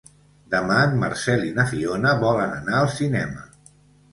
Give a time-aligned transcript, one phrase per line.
[0.53, 3.49] Demà en Marcel i na Fiona volen anar al cinema.